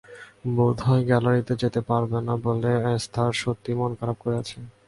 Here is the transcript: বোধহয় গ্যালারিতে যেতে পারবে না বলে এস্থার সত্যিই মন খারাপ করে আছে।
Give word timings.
বোধহয় 0.55 1.03
গ্যালারিতে 1.09 1.53
যেতে 1.61 1.81
পারবে 1.89 2.17
না 2.27 2.35
বলে 2.45 2.71
এস্থার 2.91 3.31
সত্যিই 3.41 3.77
মন 3.79 3.91
খারাপ 3.99 4.17
করে 4.21 4.35
আছে। 4.41 4.57